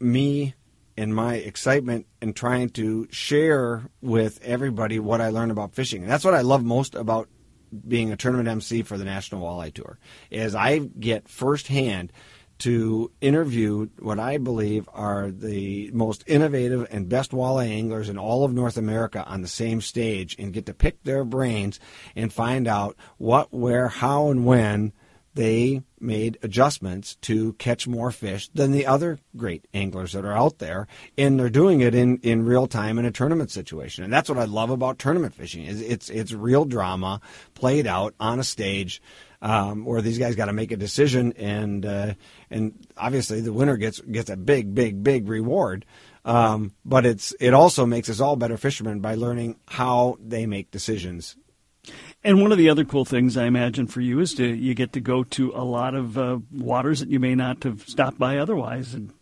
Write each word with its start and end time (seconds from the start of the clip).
me 0.00 0.54
and 0.96 1.14
my 1.14 1.34
excitement 1.34 2.06
and 2.20 2.34
trying 2.34 2.68
to 2.70 3.08
share 3.10 3.90
with 4.00 4.40
everybody 4.42 4.98
what 4.98 5.20
I 5.20 5.30
learned 5.30 5.50
about 5.50 5.74
fishing. 5.74 6.02
And 6.02 6.10
that's 6.10 6.24
what 6.24 6.34
I 6.34 6.42
love 6.42 6.64
most 6.64 6.94
about 6.94 7.28
being 7.86 8.12
a 8.12 8.16
tournament 8.16 8.48
MC 8.48 8.82
for 8.82 8.96
the 8.96 9.04
National 9.04 9.42
Walleye 9.42 9.74
Tour 9.74 9.98
is 10.30 10.54
I 10.54 10.78
get 10.78 11.28
firsthand 11.28 12.12
to 12.58 13.10
interview 13.20 13.88
what 13.98 14.20
I 14.20 14.38
believe 14.38 14.88
are 14.92 15.30
the 15.30 15.90
most 15.92 16.22
innovative 16.28 16.86
and 16.90 17.08
best 17.08 17.32
walleye 17.32 17.68
anglers 17.68 18.08
in 18.08 18.16
all 18.16 18.44
of 18.44 18.52
North 18.52 18.76
America 18.76 19.24
on 19.26 19.42
the 19.42 19.48
same 19.48 19.80
stage 19.80 20.36
and 20.38 20.52
get 20.52 20.66
to 20.66 20.74
pick 20.74 21.02
their 21.02 21.24
brains 21.24 21.80
and 22.14 22.32
find 22.32 22.68
out 22.68 22.96
what, 23.18 23.52
where, 23.52 23.88
how, 23.88 24.30
and 24.30 24.46
when 24.46 24.92
they 25.34 25.82
made 26.00 26.38
adjustments 26.42 27.16
to 27.16 27.52
catch 27.54 27.88
more 27.88 28.10
fish 28.10 28.48
than 28.54 28.72
the 28.72 28.86
other 28.86 29.18
great 29.36 29.66
anglers 29.74 30.12
that 30.12 30.24
are 30.24 30.36
out 30.36 30.58
there 30.58 30.86
and 31.18 31.38
they're 31.38 31.50
doing 31.50 31.80
it 31.80 31.94
in, 31.94 32.18
in 32.18 32.44
real 32.44 32.66
time 32.66 32.98
in 32.98 33.04
a 33.04 33.10
tournament 33.10 33.50
situation. 33.50 34.04
And 34.04 34.12
that's 34.12 34.28
what 34.28 34.38
i 34.38 34.44
love 34.44 34.70
about 34.70 34.98
tournament 34.98 35.34
fishing 35.34 35.64
is 35.64 35.80
it's 35.80 36.10
it's 36.10 36.32
real 36.32 36.64
drama 36.64 37.20
played 37.54 37.86
out 37.86 38.14
on 38.20 38.38
a 38.38 38.44
stage 38.44 39.02
um, 39.42 39.84
where 39.84 40.00
these 40.00 40.18
guys 40.18 40.36
got 40.36 40.46
to 40.46 40.52
make 40.52 40.72
a 40.72 40.76
decision 40.76 41.32
and 41.36 41.84
uh, 41.84 42.14
and 42.50 42.86
obviously 42.96 43.40
the 43.40 43.52
winner 43.52 43.76
gets 43.76 44.00
gets 44.00 44.30
a 44.30 44.36
big 44.36 44.74
big 44.74 45.02
big 45.02 45.28
reward. 45.28 45.84
Um, 46.24 46.72
but 46.86 47.04
it's 47.04 47.34
it 47.38 47.52
also 47.52 47.84
makes 47.84 48.08
us 48.08 48.20
all 48.20 48.36
better 48.36 48.56
fishermen 48.56 49.00
by 49.00 49.16
learning 49.16 49.56
how 49.68 50.16
they 50.24 50.46
make 50.46 50.70
decisions 50.70 51.36
and 52.22 52.40
one 52.40 52.52
of 52.52 52.58
the 52.58 52.68
other 52.68 52.84
cool 52.84 53.04
things 53.04 53.36
I 53.36 53.44
imagine 53.44 53.86
for 53.86 54.00
you 54.00 54.20
is 54.20 54.34
to 54.34 54.46
you 54.46 54.74
get 54.74 54.92
to 54.94 55.00
go 55.00 55.24
to 55.24 55.52
a 55.54 55.64
lot 55.64 55.94
of 55.94 56.16
uh, 56.18 56.38
waters 56.52 57.00
that 57.00 57.10
you 57.10 57.20
may 57.20 57.34
not 57.34 57.62
have 57.64 57.82
stopped 57.88 58.18
by 58.18 58.38
otherwise 58.38 58.94
and 58.94 59.12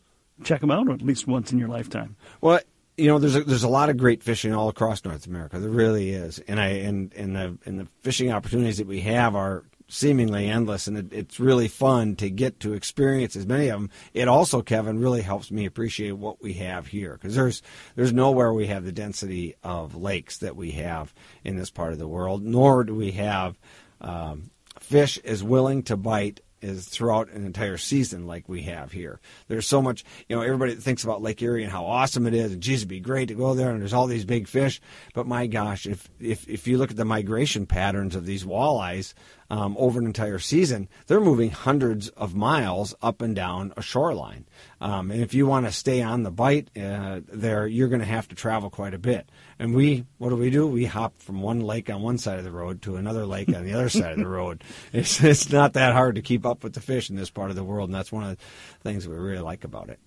check 0.45 0.61
them 0.61 0.71
out 0.71 0.91
at 0.91 1.03
least 1.03 1.27
once 1.27 1.53
in 1.53 1.59
your 1.59 1.69
lifetime. 1.69 2.17
Well, 2.41 2.61
you 2.97 3.09
know, 3.09 3.19
there's 3.19 3.37
a, 3.37 3.45
there's 3.45 3.63
a 3.63 3.69
lot 3.69 3.89
of 3.89 3.97
great 3.97 4.23
fishing 4.23 4.55
all 4.55 4.69
across 4.69 5.05
North 5.05 5.27
America. 5.27 5.59
There 5.59 5.71
really 5.71 6.11
is, 6.11 6.39
and 6.41 6.61
I 6.61 6.69
and 6.69 7.13
and 7.15 7.35
the 7.35 7.59
and 7.65 7.81
the 7.81 7.89
fishing 8.03 8.31
opportunities 8.31 8.79
that 8.79 8.87
we 8.87 9.01
have 9.01 9.35
are 9.35 9.65
seemingly 9.93 10.49
endless, 10.49 10.87
and 10.87 10.97
it, 10.97 11.13
it's 11.13 11.39
really 11.39 11.69
fun 11.69 12.17
to 12.17 12.31
get 12.31 12.61
to 12.61 12.73
experience 12.73 13.37
as 13.37 13.47
many 13.47 13.69
of 13.69 13.79
them. 13.79 13.91
It 14.15 14.27
also, 14.27 14.63
Kevin, 14.63 14.99
really 14.99 15.23
helps 15.23 15.51
me 15.51 15.67
appreciate 15.67 16.13
what 16.13 16.43
we 16.43 16.55
have 16.55 16.87
here 16.87 17.13
because 17.13 17.35
there's 17.35 17.63
there's 17.95 18.13
nowhere 18.13 18.53
we 18.53 18.69
have 18.69 18.85
the 18.85 18.93
density 18.93 19.55
of 19.63 19.95
lakes 19.95 20.39
that 20.39 20.57
we 20.57 20.73
have 20.73 21.13
in 21.45 21.57
this 21.57 21.71
part 21.71 21.93
of 21.93 21.99
the 21.99 22.09
world, 22.09 22.43
nor 22.43 22.85
do 22.85 22.95
we 22.95 23.13
have 23.13 23.59
um, 24.01 24.51
fish 24.81 25.19
as 25.19 25.45
willing 25.45 25.83
to 25.85 25.97
bite 25.97 26.41
is 26.63 26.87
throughout 26.87 27.29
an 27.31 27.45
entire 27.45 27.77
season 27.77 28.27
like 28.27 28.49
we 28.49 28.63
have 28.63 28.93
here. 28.93 29.21
There's 29.49 29.67
so 29.67 29.83
much, 29.83 30.05
you 30.29 30.37
know, 30.37 30.43
everybody 30.43 30.77
thinks 30.77 31.05
about 31.05 31.21
Lake 31.21 31.43
Erie 31.43 31.65
and 31.65 31.73
how 31.73 31.85
awesome 31.85 32.27
it 32.27 32.35
is, 32.35 32.53
and 32.53 32.63
geez, 32.63 32.81
it'd 32.81 32.89
be 32.89 33.01
great 33.01 33.29
to 33.29 33.35
go 33.35 33.55
there, 33.55 33.71
and 33.71 33.81
there's 33.81 33.93
all 33.93 34.07
these 34.07 34.25
big 34.25 34.47
fish. 34.49 34.81
But 35.13 35.27
my 35.27 35.49
gosh, 35.49 35.87
if 35.87 36.09
if 36.21 36.49
if 36.49 36.67
you 36.67 36.79
look 36.79 36.93
at 36.93 36.97
the 36.97 37.05
migration 37.05 37.67
patterns 37.67 38.15
of 38.15 38.25
these 38.25 38.45
walleyes 38.45 39.13
um, 39.53 39.77
over 39.79 40.01
an 40.01 40.07
entire 40.07 40.39
season, 40.39 40.89
they're 41.07 41.21
moving 41.21 41.51
hundreds 41.51 42.09
of 42.09 42.35
miles 42.35 42.95
up 43.03 43.21
and 43.21 43.37
down 43.37 43.75
a 43.77 43.83
shoreline. 43.83 44.47
Um, 44.81 45.11
and 45.11 45.21
if 45.21 45.35
you 45.35 45.47
want 45.47 45.67
to 45.67 45.73
stay 45.73 46.01
on 46.01 46.23
the 46.23 46.31
bite 46.31 46.71
uh, 46.75 47.21
there, 47.31 47.67
you're 47.67 47.89
going 47.89 48.01
to 48.01 48.07
have 48.07 48.27
to 48.29 48.35
travel 48.35 48.71
quite 48.71 48.95
a 48.95 48.99
bit. 48.99 49.29
And 49.59 49.75
we, 49.75 50.07
what 50.17 50.31
do 50.31 50.37
we 50.37 50.49
do? 50.49 50.67
We 50.67 50.87
hop 50.87 51.19
from 51.19 51.43
one 51.43 51.61
lake 51.61 51.91
on 51.91 52.01
one 52.01 52.17
side 52.17 52.39
of 52.39 52.45
the 52.45 52.51
road 52.51 52.81
to 52.83 52.97
another 52.97 53.27
lake 53.27 53.51
on 53.55 53.65
the 53.65 53.75
other 53.75 53.89
side 53.91 54.13
of 54.13 54.19
the 54.19 54.27
road. 54.27 54.65
It's, 54.95 55.23
it's 55.23 55.53
not 55.53 55.75
that 55.75 55.93
hard 55.93 56.15
to 56.15 56.23
keep 56.23 56.47
up 56.47 56.65
with 56.65 56.73
the 56.73 56.81
fish 56.81 57.11
in 57.11 57.17
this 57.17 57.31
part 57.31 57.51
of 57.51 57.57
the 57.57 57.63
world, 57.63 57.91
and 57.91 57.95
that's 57.95 58.11
one 58.11 58.25
of 58.25 58.31
the 58.31 58.45
things 58.89 59.07
we 59.07 59.17
really 59.17 59.43
like 59.43 59.65
about 59.65 59.91
it. 59.91 60.01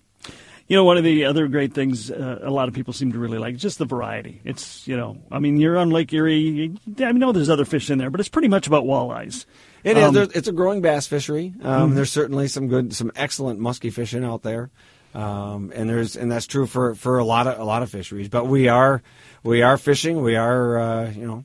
You 0.68 0.76
know, 0.76 0.84
one 0.84 0.96
of 0.96 1.04
the 1.04 1.26
other 1.26 1.46
great 1.46 1.74
things 1.74 2.10
uh, 2.10 2.40
a 2.42 2.50
lot 2.50 2.66
of 2.66 2.74
people 2.74 2.92
seem 2.92 3.12
to 3.12 3.18
really 3.18 3.38
like 3.38 3.54
is 3.54 3.62
just 3.62 3.78
the 3.78 3.84
variety. 3.84 4.40
It's, 4.44 4.86
you 4.88 4.96
know, 4.96 5.18
I 5.30 5.38
mean, 5.38 5.58
you're 5.58 5.78
on 5.78 5.90
Lake 5.90 6.12
Erie. 6.12 6.74
I 6.98 7.12
know 7.12 7.30
there's 7.30 7.50
other 7.50 7.64
fish 7.64 7.88
in 7.88 7.98
there, 7.98 8.10
but 8.10 8.18
it's 8.18 8.28
pretty 8.28 8.48
much 8.48 8.66
about 8.66 8.84
walleyes. 8.84 9.46
It 9.84 9.96
um, 9.96 10.16
is. 10.16 10.30
It's 10.30 10.48
a 10.48 10.52
growing 10.52 10.80
bass 10.80 11.06
fishery. 11.06 11.54
Um, 11.62 11.88
mm-hmm. 11.88 11.94
There's 11.94 12.10
certainly 12.10 12.48
some 12.48 12.66
good, 12.66 12.94
some 12.94 13.12
excellent 13.14 13.60
musky 13.60 13.90
fishing 13.90 14.24
out 14.24 14.42
there. 14.42 14.70
Um, 15.14 15.72
and 15.74 15.88
there's 15.88 16.16
and 16.16 16.30
that's 16.30 16.46
true 16.46 16.66
for, 16.66 16.94
for 16.94 17.18
a 17.18 17.24
lot 17.24 17.46
of 17.46 17.58
a 17.58 17.64
lot 17.64 17.82
of 17.82 17.90
fisheries. 17.90 18.28
But 18.28 18.48
we 18.48 18.68
are 18.68 19.02
we 19.42 19.62
are 19.62 19.78
fishing. 19.78 20.20
We 20.20 20.36
are 20.36 20.78
uh, 20.78 21.10
you 21.10 21.26
know 21.26 21.44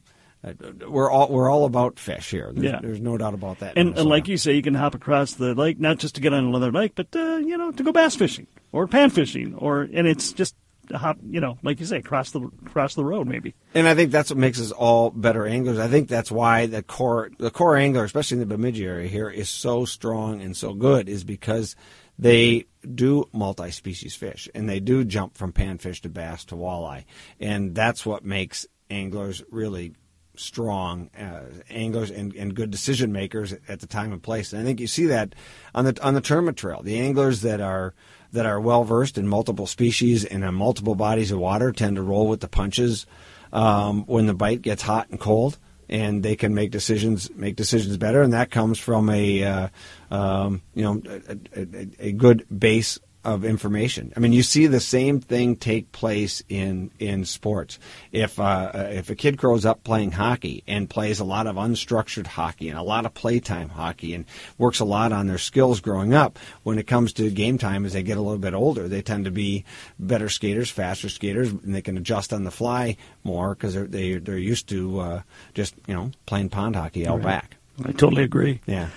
we're 0.88 1.10
all 1.10 1.30
we're 1.30 1.50
all 1.50 1.66
about 1.66 2.00
fish 2.00 2.32
here. 2.32 2.52
There's, 2.54 2.66
yeah. 2.66 2.80
there's 2.82 3.02
no 3.02 3.18
doubt 3.18 3.34
about 3.34 3.60
that. 3.60 3.78
And, 3.78 3.98
and, 3.98 4.10
like 4.10 4.28
you 4.28 4.38
say, 4.38 4.54
you 4.54 4.62
can 4.62 4.74
hop 4.74 4.96
across 4.96 5.34
the 5.34 5.54
lake 5.54 5.80
not 5.80 6.00
just 6.00 6.16
to 6.16 6.22
get 6.22 6.34
on 6.34 6.46
another 6.46 6.72
lake, 6.72 6.94
but 6.96 7.08
uh, 7.16 7.38
you 7.38 7.58
know 7.58 7.72
to 7.72 7.84
go 7.84 7.92
bass 7.92 8.16
fishing 8.16 8.48
or 8.72 8.88
pan 8.88 9.10
fishing, 9.10 9.54
or 9.56 9.82
and 9.82 10.08
it's 10.08 10.34
just 10.34 10.56
hop, 10.92 11.18
you 11.24 11.40
know, 11.40 11.58
like 11.64 11.80
you 11.80 11.86
say, 11.86 12.02
cross 12.02 12.32
the 12.32 12.50
cross 12.66 12.96
the 12.96 13.06
road 13.06 13.28
maybe. 13.28 13.54
And 13.74 13.88
I 13.88 13.96
think 13.96 14.12
that's 14.12 14.32
what 14.32 14.38
makes 14.38 14.60
us 14.60 14.72
all 14.72 15.12
better 15.12 15.46
anglers. 15.46 15.80
I 15.80 15.88
think 15.88 16.08
that's 16.08 16.32
why 16.32 16.66
the 16.66 16.82
core 16.82 17.30
the 17.38 17.52
core 17.52 17.78
angler, 17.78 18.04
especially 18.04 18.36
in 18.36 18.48
the 18.48 18.58
Bemidji 18.58 18.86
area 18.86 19.08
here, 19.08 19.30
is 19.30 19.50
so 19.50 19.86
strong 19.86 20.42
and 20.42 20.58
so 20.58 20.74
good, 20.74 21.08
is 21.08 21.24
because 21.24 21.76
they 22.18 22.66
do 22.96 23.28
multi-species 23.32 24.16
fish 24.16 24.50
and 24.54 24.68
they 24.68 24.80
do 24.80 25.04
jump 25.04 25.36
from 25.36 25.52
panfish 25.52 26.02
to 26.02 26.10
bass 26.10 26.46
to 26.46 26.56
walleye 26.56 27.06
and 27.40 27.74
that's 27.74 28.06
what 28.06 28.26
makes 28.26 28.66
anglers 28.90 29.42
really 29.50 29.94
strong 30.36 31.10
uh, 31.18 31.42
anglers 31.70 32.10
and, 32.10 32.34
and 32.36 32.56
good 32.56 32.72
decision 32.72 33.12
makers 33.12 33.54
at 33.68 33.80
the 33.80 33.88
time 33.88 34.12
and 34.12 34.24
place. 34.24 34.54
And 34.54 34.62
i 34.62 34.66
think 34.66 34.80
you 34.80 34.88
see 34.88 35.06
that 35.08 35.36
on 35.76 35.86
the 35.86 36.02
on 36.04 36.14
the 36.14 36.22
tournament 36.22 36.58
trail. 36.58 36.82
The 36.84 37.00
anglers 37.00 37.42
that 37.42 37.62
are 37.62 37.94
that 38.32 38.46
are 38.46 38.60
well 38.60 38.84
versed 38.84 39.18
in 39.18 39.28
multiple 39.28 39.68
species 39.68 40.24
and 40.26 40.44
in 40.44 40.54
multiple 40.54 40.96
bodies 40.96 41.32
of 41.32 41.40
water 41.40 41.72
tend 41.72 41.98
to 41.98 42.02
roll 42.02 42.28
with 42.28 42.40
the 42.40 42.48
punches 42.48 43.06
um, 43.52 44.06
when 44.06 44.26
the 44.26 44.34
bite 44.34 44.62
gets 44.62 44.82
hot 44.82 45.10
and 45.10 45.20
cold 45.20 45.58
and 45.92 46.24
they 46.24 46.38
can 46.38 46.56
make 46.56 46.72
decisions 46.72 47.30
make 47.36 47.58
decisions 47.58 47.98
better, 47.98 48.22
and 48.22 48.34
that 48.34 48.50
comes 48.50 48.80
from 48.80 49.10
a 49.10 49.44
uh, 49.44 49.68
um, 50.10 50.62
you 50.74 50.84
know 50.84 51.02
a, 51.06 51.38
a, 51.56 51.88
a, 52.00 52.12
good 52.14 52.48
base 52.58 52.98
of 53.24 53.46
information. 53.46 54.12
I 54.16 54.20
mean, 54.20 54.34
you 54.34 54.44
see 54.44 54.68
the 54.68 54.80
same 54.80 55.20
thing 55.20 55.56
take 55.56 55.92
place 55.92 56.44
in 56.50 56.92
in 57.00 57.26
sports. 57.26 57.78
If 58.12 58.40
uh, 58.40 58.72
if 58.92 59.10
a 59.10 59.16
kid 59.16 59.38
grows 59.38 59.66
up 59.66 59.84
playing 59.84 60.12
hockey 60.12 60.64
and 60.68 60.90
plays 60.90 61.20
a 61.20 61.24
lot 61.24 61.48
of 61.48 61.56
unstructured 61.56 62.28
hockey 62.28 62.70
and 62.70 62.78
a 62.78 62.84
lot 62.84 63.06
of 63.06 63.14
playtime 63.14 63.70
hockey 63.70 64.16
and 64.16 64.26
works 64.58 64.80
a 64.80 64.86
lot 64.86 65.12
on 65.12 65.28
their 65.28 65.38
skills 65.38 65.80
growing 65.80 66.14
up, 66.14 66.40
when 66.64 66.80
it 66.80 66.88
comes 66.88 67.14
to 67.14 67.30
game 67.30 67.58
time 67.58 67.86
as 67.86 67.94
they 67.94 68.04
get 68.04 68.18
a 68.18 68.22
little 68.22 68.40
bit 68.40 68.54
older, 68.54 68.88
they 68.88 69.02
tend 69.02 69.26
to 69.26 69.32
be 69.32 69.66
better 70.00 70.30
skaters, 70.30 70.72
faster 70.72 71.10
skaters, 71.10 71.50
and 71.50 71.76
they 71.76 71.82
can 71.82 71.98
adjust 71.98 72.34
on 72.34 72.44
the 72.44 72.52
fly 72.52 72.98
more 73.24 73.54
because 73.54 73.74
they're 73.74 73.86
they, 73.86 74.14
are 74.14 74.20
they 74.20 74.34
are 74.34 74.38
used 74.38 74.68
to 74.70 75.00
uh, 75.00 75.22
just 75.54 75.76
you 75.88 75.94
know 75.94 76.12
playing 76.26 76.50
pond 76.50 76.76
hockey 76.76 77.08
out 77.08 77.18
right. 77.18 77.24
back. 77.24 77.58
I 77.84 77.92
totally 77.92 78.24
agree. 78.24 78.62
Yeah. 78.66 78.90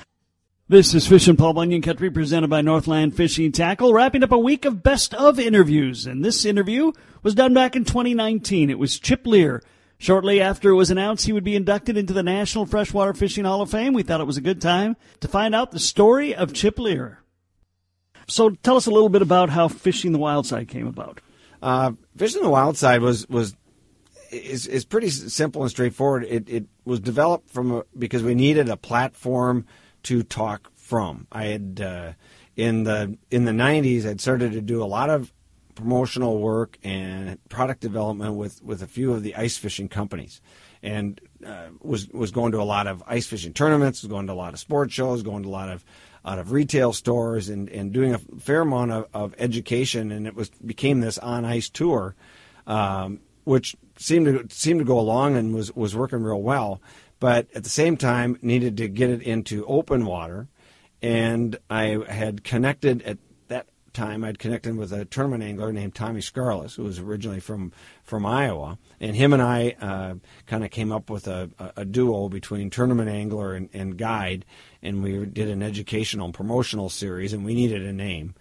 This 0.66 0.94
is 0.94 1.06
Fish 1.06 1.28
and 1.28 1.36
Paul 1.36 1.52
Bunyan 1.52 1.82
Country 1.82 2.10
presented 2.10 2.48
by 2.48 2.62
Northland 2.62 3.14
Fishing 3.14 3.52
Tackle, 3.52 3.92
wrapping 3.92 4.22
up 4.22 4.32
a 4.32 4.38
week 4.38 4.64
of 4.64 4.82
best 4.82 5.12
of 5.12 5.38
interviews. 5.38 6.06
And 6.06 6.24
this 6.24 6.46
interview 6.46 6.92
was 7.22 7.34
done 7.34 7.52
back 7.52 7.76
in 7.76 7.84
2019. 7.84 8.70
It 8.70 8.78
was 8.78 8.98
Chip 8.98 9.26
Leer. 9.26 9.62
Shortly 9.98 10.40
after 10.40 10.70
it 10.70 10.74
was 10.74 10.90
announced 10.90 11.26
he 11.26 11.34
would 11.34 11.44
be 11.44 11.54
inducted 11.54 11.98
into 11.98 12.14
the 12.14 12.22
National 12.22 12.64
Freshwater 12.64 13.12
Fishing 13.12 13.44
Hall 13.44 13.60
of 13.60 13.70
Fame, 13.70 13.92
we 13.92 14.02
thought 14.02 14.22
it 14.22 14.26
was 14.26 14.38
a 14.38 14.40
good 14.40 14.62
time 14.62 14.96
to 15.20 15.28
find 15.28 15.54
out 15.54 15.70
the 15.70 15.78
story 15.78 16.34
of 16.34 16.54
Chip 16.54 16.78
Leer. 16.78 17.20
So 18.26 18.48
tell 18.48 18.78
us 18.78 18.86
a 18.86 18.90
little 18.90 19.10
bit 19.10 19.20
about 19.20 19.50
how 19.50 19.68
Fishing 19.68 20.12
the 20.12 20.18
Wild 20.18 20.46
Side 20.46 20.68
came 20.68 20.86
about. 20.86 21.20
Uh, 21.60 21.92
Fishing 22.16 22.40
the 22.40 22.48
Wild 22.48 22.78
Side 22.78 23.02
was, 23.02 23.28
was 23.28 23.54
is, 24.30 24.66
is 24.66 24.86
pretty 24.86 25.10
simple 25.10 25.60
and 25.60 25.70
straightforward. 25.70 26.24
It, 26.24 26.48
it 26.48 26.64
was 26.86 27.00
developed 27.00 27.50
from 27.50 27.70
a, 27.70 27.84
because 27.98 28.22
we 28.22 28.34
needed 28.34 28.70
a 28.70 28.78
platform– 28.78 29.66
to 30.04 30.22
talk 30.22 30.70
from. 30.76 31.26
I 31.32 31.44
had 31.46 31.80
uh, 31.80 32.12
in 32.56 32.84
the 32.84 33.18
in 33.30 33.44
the 33.44 33.52
'90s, 33.52 34.06
I'd 34.06 34.20
started 34.20 34.52
to 34.52 34.60
do 34.60 34.82
a 34.82 34.86
lot 34.86 35.10
of 35.10 35.32
promotional 35.74 36.38
work 36.38 36.78
and 36.82 37.38
product 37.48 37.80
development 37.80 38.34
with, 38.34 38.62
with 38.62 38.82
a 38.82 38.86
few 38.86 39.12
of 39.12 39.22
the 39.22 39.34
ice 39.34 39.56
fishing 39.56 39.88
companies, 39.88 40.40
and 40.82 41.20
uh, 41.44 41.68
was 41.80 42.08
was 42.08 42.30
going 42.30 42.52
to 42.52 42.60
a 42.60 42.64
lot 42.64 42.86
of 42.86 43.02
ice 43.06 43.26
fishing 43.26 43.52
tournaments, 43.52 44.02
was 44.02 44.10
going 44.10 44.26
to 44.26 44.32
a 44.32 44.34
lot 44.34 44.52
of 44.52 44.60
sports 44.60 44.94
shows, 44.94 45.22
going 45.22 45.42
to 45.42 45.48
a 45.48 45.50
lot 45.50 45.68
of 45.68 45.84
out 46.24 46.38
of 46.38 46.52
retail 46.52 46.92
stores, 46.92 47.48
and, 47.48 47.68
and 47.68 47.92
doing 47.92 48.14
a 48.14 48.18
fair 48.18 48.62
amount 48.62 48.90
of, 48.90 49.06
of 49.12 49.34
education, 49.38 50.10
and 50.10 50.26
it 50.26 50.34
was 50.34 50.48
became 50.50 51.00
this 51.00 51.18
on 51.18 51.44
ice 51.44 51.68
tour, 51.68 52.14
um, 52.66 53.20
which 53.44 53.76
seemed 53.96 54.26
to 54.26 54.54
seemed 54.54 54.80
to 54.80 54.84
go 54.84 54.98
along 54.98 55.36
and 55.36 55.54
was 55.54 55.74
was 55.74 55.94
working 55.94 56.22
real 56.22 56.42
well 56.42 56.80
but 57.24 57.48
at 57.54 57.64
the 57.64 57.70
same 57.70 57.96
time 57.96 58.38
needed 58.42 58.76
to 58.76 58.86
get 58.86 59.08
it 59.08 59.22
into 59.22 59.64
open 59.64 60.04
water. 60.04 60.46
And 61.00 61.56
I 61.70 62.04
had 62.06 62.44
connected 62.44 63.00
at 63.00 63.16
that 63.48 63.66
time. 63.94 64.24
I'd 64.24 64.38
connected 64.38 64.76
with 64.76 64.92
a 64.92 65.06
tournament 65.06 65.42
angler 65.42 65.72
named 65.72 65.94
Tommy 65.94 66.20
Skarlis, 66.20 66.76
who 66.76 66.84
was 66.84 66.98
originally 66.98 67.40
from 67.40 67.72
from 68.02 68.26
Iowa, 68.26 68.78
and 69.00 69.16
him 69.16 69.32
and 69.32 69.40
I 69.40 69.74
uh, 69.80 70.14
kind 70.46 70.64
of 70.64 70.70
came 70.70 70.92
up 70.92 71.08
with 71.08 71.26
a, 71.26 71.48
a, 71.76 71.86
duo 71.86 72.28
between 72.28 72.68
tournament 72.68 73.08
angler 73.08 73.54
and, 73.54 73.70
and 73.72 73.96
guide, 73.96 74.44
and 74.82 75.02
we 75.02 75.24
did 75.24 75.48
an 75.48 75.62
educational 75.62 76.26
and 76.26 76.34
promotional 76.34 76.90
series, 76.90 77.32
and 77.32 77.42
we 77.42 77.54
needed 77.54 77.82
a 77.86 77.92
name 77.94 78.34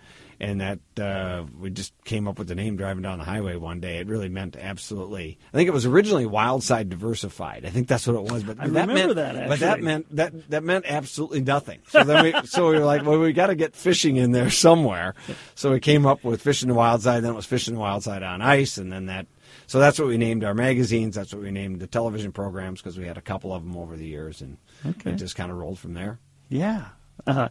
and 0.44 0.62
that 0.62 0.80
uh, 1.00 1.46
we 1.58 1.70
just 1.70 1.94
came 2.04 2.28
up 2.28 2.38
with 2.38 2.48
the 2.48 2.56
name 2.56 2.76
driving 2.76 3.02
down 3.02 3.18
the 3.18 3.24
highway 3.24 3.56
one 3.56 3.80
day. 3.80 3.98
It 3.98 4.08
really 4.08 4.30
meant 4.30 4.56
absolutely. 4.58 5.38
I 5.54 5.58
think 5.58 5.68
it 5.68 5.74
was 5.74 5.86
originally 5.86 6.26
Wildside 6.26 6.90
Diversified. 6.90 7.66
I 7.66 7.70
think 7.70 7.88
that's 7.88 8.06
what 8.06 8.16
it 8.16 8.24
was. 8.32 8.44
But 8.44 8.60
I 8.60 8.68
that 8.68 8.88
remember 8.88 9.16
meant, 9.16 9.36
that, 9.36 9.48
But 9.50 9.60
that 9.62 9.82
meant 9.82 10.16
that 10.16 10.50
that 10.50 10.64
meant 10.64 10.86
absolutely 10.88 11.42
nothing. 11.42 11.80
So 11.88 12.04
then 12.04 12.24
we 12.24 12.34
so 12.46 12.70
we 12.70 12.78
were 12.78 12.86
like, 12.86 13.06
well, 13.06 13.20
we 13.20 13.32
got 13.34 13.48
to 13.48 13.56
get 13.56 13.76
fishing 13.76 14.18
in 14.18 14.32
there 14.32 14.50
somewhere. 14.50 15.16
So 15.56 15.72
we 15.72 15.80
came 15.80 16.06
up 16.06 16.24
with 16.24 16.42
Fishing 16.42 16.68
the 16.70 16.76
Wildside. 16.76 17.22
Then 17.22 17.32
it 17.32 17.36
was 17.36 17.46
Fishing 17.46 17.76
the 17.76 17.82
Wildside 17.82 18.28
on 18.28 18.42
Ice, 18.42 18.78
and 18.78 18.92
then 18.92 19.06
that. 19.08 19.28
So 19.68 19.80
that's 19.80 19.98
what 19.98 20.08
we 20.10 20.18
named 20.18 20.44
our 20.44 20.54
magazines. 20.54 21.16
That's 21.16 21.34
what 21.34 21.42
we 21.42 21.52
named 21.52 21.80
the 21.80 21.88
television 21.88 22.32
programs 22.34 22.82
because 22.82 22.98
we 22.98 23.06
had 23.06 23.18
a 23.18 23.22
couple 23.22 23.54
of 23.54 23.64
them 23.64 23.78
over 23.78 23.96
the 23.96 24.06
years, 24.06 24.42
and 24.42 24.58
Okay. 24.86 25.12
it 25.12 25.16
just 25.16 25.36
kind 25.36 25.52
of 25.52 25.58
rolled 25.58 25.80
from 25.80 25.94
there. 25.94 26.20
Yeah. 26.50 26.88
Uh, 27.26 27.48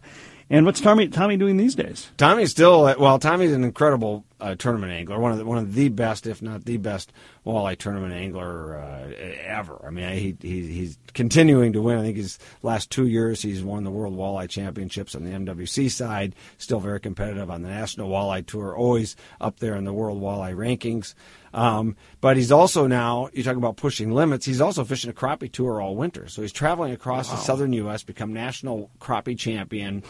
and 0.49 0.65
what's 0.65 0.81
Tommy 0.81 1.07
Tommy 1.07 1.37
doing 1.37 1.57
these 1.57 1.75
days? 1.75 2.09
Tommy's 2.17 2.51
still 2.51 2.83
well. 2.83 3.19
Tommy's 3.19 3.53
an 3.53 3.63
incredible 3.63 4.25
uh, 4.39 4.55
tournament 4.55 4.91
angler, 4.91 5.19
one 5.19 5.31
of 5.31 5.37
the, 5.37 5.45
one 5.45 5.57
of 5.57 5.73
the 5.73 5.89
best, 5.89 6.27
if 6.27 6.41
not 6.41 6.65
the 6.65 6.77
best, 6.77 7.13
walleye 7.45 7.77
tournament 7.77 8.13
angler 8.13 8.77
uh, 8.77 9.11
ever. 9.45 9.83
I 9.87 9.89
mean, 9.89 10.11
he, 10.11 10.35
he 10.41 10.67
he's 10.67 10.97
continuing 11.13 11.73
to 11.73 11.81
win. 11.81 11.97
I 11.97 12.01
think 12.01 12.17
his 12.17 12.39
last 12.61 12.91
two 12.91 13.07
years 13.07 13.41
he's 13.41 13.63
won 13.63 13.83
the 13.83 13.91
World 13.91 14.15
Walleye 14.17 14.49
Championships 14.49 15.15
on 15.15 15.23
the 15.23 15.31
MWC 15.31 15.89
side. 15.89 16.35
Still 16.57 16.79
very 16.79 16.99
competitive 16.99 17.49
on 17.49 17.61
the 17.61 17.69
National 17.69 18.09
Walleye 18.09 18.45
Tour, 18.45 18.75
always 18.75 19.15
up 19.39 19.59
there 19.59 19.75
in 19.75 19.85
the 19.85 19.93
World 19.93 20.21
Walleye 20.21 20.55
rankings. 20.55 21.13
Um, 21.53 21.95
but 22.19 22.35
he's 22.35 22.51
also 22.51 22.87
now 22.87 23.29
you 23.33 23.43
talk 23.43 23.57
about 23.57 23.77
pushing 23.77 24.11
limits. 24.11 24.45
He's 24.45 24.61
also 24.61 24.83
fishing 24.83 25.09
a 25.09 25.13
crappie 25.13 25.51
tour 25.51 25.81
all 25.81 25.95
winter, 25.95 26.27
so 26.27 26.41
he's 26.41 26.51
traveling 26.51 26.93
across 26.93 27.29
the 27.29 27.37
southern 27.37 27.73
U.S. 27.73 28.03
become 28.03 28.33
national 28.33 28.89
crappie 28.99 29.37
champion 29.37 30.03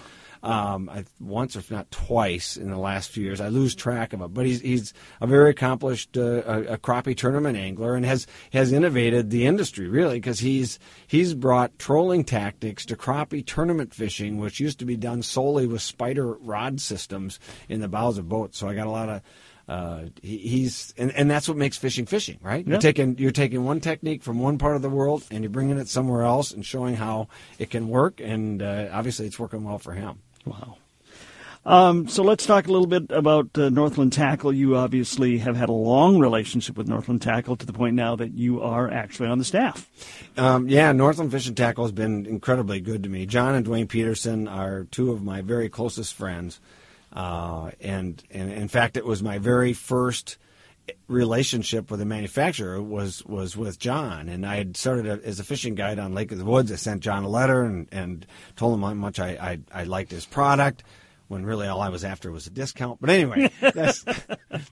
um, 0.44 0.90
I, 0.90 1.06
once, 1.22 1.56
if 1.56 1.72
not 1.72 1.90
twice, 1.90 2.58
in 2.58 2.70
the 2.70 2.78
last 2.78 3.12
few 3.12 3.24
years. 3.24 3.40
I 3.40 3.48
lose 3.48 3.76
track 3.76 4.12
of 4.12 4.22
it, 4.22 4.34
but 4.34 4.46
he's 4.46 4.60
he's 4.60 4.94
a 5.22 5.28
very 5.28 5.50
accomplished 5.50 6.18
uh, 6.18 6.44
a, 6.46 6.62
a 6.74 6.78
crappie 6.78 7.16
tournament 7.16 7.58
angler 7.58 7.96
and 7.96 8.06
has 8.06 8.28
has 8.52 8.74
innovated 8.74 9.30
the 9.30 9.46
industry 9.46 9.88
really 9.88 10.18
because 10.18 10.40
he's 10.40 10.80
he's 11.08 11.34
brought 11.34 11.80
trolling 11.80 12.26
tactics 12.26 12.86
to 12.88 12.98
crappie 12.98 13.46
tournament 13.46 13.94
fishing, 13.94 14.38
which 14.38 14.60
used 14.60 14.80
to 14.80 14.86
be 14.86 14.98
done 14.98 15.24
solely 15.24 15.66
with 15.66 15.82
spider 15.82 16.34
rod 16.34 16.82
systems 16.82 17.40
in 17.70 17.80
the 17.80 17.88
bows 17.88 18.18
of 18.18 18.28
boats. 18.28 18.58
So 18.58 18.68
I 18.68 18.76
got 18.76 18.88
a 18.88 18.92
lot 18.92 19.10
of. 19.10 19.22
Uh, 19.68 20.06
he, 20.22 20.38
he's 20.38 20.94
and, 20.98 21.12
and 21.14 21.32
that's 21.32 21.48
what 21.48 21.58
makes 21.58 21.78
fishing 21.78 22.06
fishing, 22.06 22.38
right? 22.42 22.66
Yeah. 22.66 22.72
You're 22.72 22.82
taking 22.82 23.18
you're 23.18 23.32
taking 23.32 23.64
one 23.64 23.80
technique 23.80 24.22
from 24.22 24.40
one 24.40 24.58
part 24.58 24.76
of 24.76 24.82
the 24.82 24.90
world 24.90 25.24
and 25.32 25.44
you're 25.44 25.52
bringing 25.52 25.78
it 25.78 25.88
somewhere 25.88 26.24
else 26.24 26.52
and 26.52 26.66
showing 26.66 26.96
how 26.96 27.30
it 27.60 27.70
can 27.70 27.88
work. 27.88 28.20
And 28.20 28.62
uh, 28.62 28.90
obviously, 28.92 29.26
it's 29.26 29.40
working 29.40 29.64
well 29.64 29.80
for 29.80 29.94
him. 29.94 30.20
Wow. 30.46 30.78
Um, 31.66 32.10
so 32.10 32.24
let's 32.24 32.46
talk 32.46 32.68
a 32.68 32.72
little 32.72 32.88
bit 32.88 33.06
about 33.10 33.58
uh, 33.58 33.70
Northland 33.70 34.12
Tackle. 34.12 34.52
You 34.52 34.76
obviously 34.76 35.38
have 35.38 35.56
had 35.56 35.70
a 35.70 35.74
long 35.74 36.20
relationship 36.20 36.78
with 36.78 36.90
Northland 36.90 37.22
Tackle 37.22 37.56
to 37.56 37.66
the 37.66 37.72
point 37.72 37.96
now 37.96 38.18
that 38.18 38.34
you 38.34 38.62
are 38.62 38.92
actually 38.92 39.30
on 39.30 39.38
the 39.38 39.46
staff. 39.46 39.90
Um, 40.36 40.68
yeah, 40.68 40.92
Northland 40.92 41.32
Fishing 41.32 41.56
Tackle 41.56 41.86
has 41.86 41.94
been 41.94 42.26
incredibly 42.26 42.82
good 42.82 43.04
to 43.04 43.10
me. 43.10 43.26
John 43.26 43.56
and 43.56 43.66
Dwayne 43.66 43.88
Peterson 43.88 44.48
are 44.48 44.86
two 44.86 45.12
of 45.12 45.24
my 45.24 45.42
very 45.42 45.70
closest 45.70 46.14
friends, 46.16 46.60
uh, 47.14 47.72
and 47.80 48.24
and 48.32 48.52
in 48.52 48.68
fact, 48.68 48.98
it 48.98 49.06
was 49.06 49.22
my 49.22 49.38
very 49.38 49.74
first 49.74 50.38
relationship 51.08 51.90
with 51.90 52.02
a 52.02 52.06
manufacturer 52.06 52.82
was 52.82 53.24
was 53.26 53.56
with 53.56 53.80
John, 53.80 54.28
and 54.30 54.46
I 54.46 54.58
had 54.58 54.76
started 54.76 55.06
a, 55.08 55.26
as 55.26 55.40
a 55.40 55.44
fishing 55.44 55.76
guide 55.76 56.00
on 56.00 56.14
Lake 56.14 56.32
of 56.32 56.38
the 56.38 56.46
Woods. 56.46 56.72
I 56.72 56.76
sent 56.76 57.02
John 57.02 57.24
a 57.24 57.30
letter 57.30 57.64
and, 57.64 57.88
and 57.92 58.26
told 58.56 58.74
him 58.74 58.82
how 58.82 58.94
much 58.94 59.20
I, 59.20 59.60
I 59.72 59.82
I 59.82 59.84
liked 59.84 60.12
his 60.12 60.26
product. 60.26 60.84
When 61.30 61.46
really 61.46 61.68
all 61.68 61.82
I 61.82 61.90
was 61.90 62.04
after 62.04 62.32
was 62.32 62.46
a 62.46 62.52
discount. 62.52 63.00
But 63.00 63.10
anyway, 63.10 63.50
that's 63.62 64.06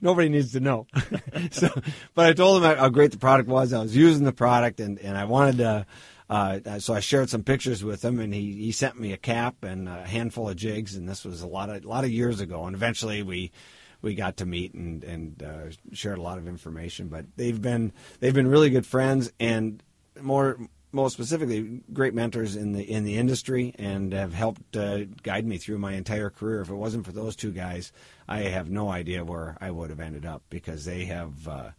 nobody 0.00 0.28
needs 0.28 0.52
to 0.52 0.60
know. 0.60 0.86
so, 1.50 1.68
but 2.14 2.26
I 2.26 2.34
told 2.34 2.62
him 2.62 2.76
how 2.76 2.88
great 2.88 3.10
the 3.10 3.18
product 3.18 3.48
was. 3.48 3.72
I 3.72 3.80
was 3.80 3.96
using 3.96 4.24
the 4.24 4.32
product, 4.32 4.78
and, 4.78 4.98
and 4.98 5.16
I 5.16 5.24
wanted 5.24 5.58
to. 5.58 5.86
Uh, 6.32 6.78
so 6.78 6.94
I 6.94 7.00
shared 7.00 7.28
some 7.28 7.42
pictures 7.42 7.84
with 7.84 8.02
him, 8.02 8.18
and 8.18 8.32
he, 8.32 8.54
he 8.54 8.72
sent 8.72 8.98
me 8.98 9.12
a 9.12 9.18
cap 9.18 9.62
and 9.62 9.86
a 9.86 10.06
handful 10.06 10.48
of 10.48 10.56
jigs, 10.56 10.96
and 10.96 11.06
this 11.06 11.26
was 11.26 11.42
a 11.42 11.46
lot 11.46 11.68
of 11.68 11.84
a 11.84 11.88
lot 11.88 12.04
of 12.04 12.10
years 12.10 12.40
ago. 12.40 12.64
And 12.64 12.74
eventually 12.74 13.22
we 13.22 13.52
we 14.00 14.14
got 14.14 14.38
to 14.38 14.46
meet 14.46 14.72
and 14.72 15.04
and 15.04 15.42
uh, 15.42 15.92
shared 15.92 16.16
a 16.16 16.22
lot 16.22 16.38
of 16.38 16.48
information. 16.48 17.08
But 17.08 17.26
they've 17.36 17.60
been 17.60 17.92
they've 18.20 18.32
been 18.32 18.48
really 18.48 18.70
good 18.70 18.86
friends, 18.86 19.30
and 19.38 19.82
more 20.22 20.56
most 20.90 21.12
specifically, 21.12 21.82
great 21.92 22.14
mentors 22.14 22.56
in 22.56 22.72
the 22.72 22.90
in 22.90 23.04
the 23.04 23.18
industry, 23.18 23.74
and 23.78 24.14
have 24.14 24.32
helped 24.32 24.74
uh, 24.74 25.04
guide 25.22 25.44
me 25.44 25.58
through 25.58 25.80
my 25.80 25.92
entire 25.92 26.30
career. 26.30 26.62
If 26.62 26.70
it 26.70 26.76
wasn't 26.76 27.04
for 27.04 27.12
those 27.12 27.36
two 27.36 27.52
guys, 27.52 27.92
I 28.26 28.44
have 28.44 28.70
no 28.70 28.88
idea 28.88 29.22
where 29.22 29.58
I 29.60 29.70
would 29.70 29.90
have 29.90 30.00
ended 30.00 30.24
up 30.24 30.42
because 30.48 30.86
they 30.86 31.04
have. 31.04 31.46
Uh, 31.46 31.70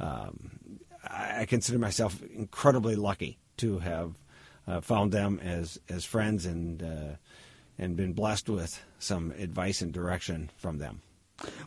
um, 0.00 0.58
I 1.04 1.46
consider 1.46 1.78
myself 1.78 2.20
incredibly 2.22 2.96
lucky 2.96 3.38
to 3.62 3.78
have 3.78 4.18
uh, 4.66 4.80
found 4.80 5.12
them 5.12 5.40
as 5.42 5.80
as 5.88 6.04
friends 6.04 6.46
and 6.46 6.82
uh, 6.82 7.16
and 7.78 7.96
been 7.96 8.12
blessed 8.12 8.48
with 8.48 8.82
some 8.98 9.32
advice 9.38 9.80
and 9.80 9.92
direction 9.92 10.50
from 10.56 10.78
them. 10.78 11.00